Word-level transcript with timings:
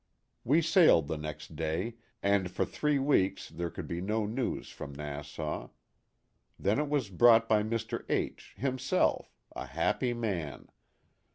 We 0.43 0.63
sailed 0.63 1.05
the 1.07 1.15
next 1.19 1.55
day, 1.55 1.97
and 2.23 2.49
for 2.49 2.65
three 2.65 2.97
weeks 2.97 3.49
there 3.49 3.69
could 3.69 3.87
be 3.87 4.01
no 4.01 4.25
news 4.25 4.71
from 4.71 4.95
Nassau. 4.95 5.69
Then 6.57 6.79
it 6.79 6.89
was 6.89 7.09
brought 7.11 7.47
by 7.47 7.61
Mr. 7.61 8.03
H 8.09 8.55
himself 8.57 9.31
a 9.55 9.67
happy 9.67 10.15
man. 10.15 10.69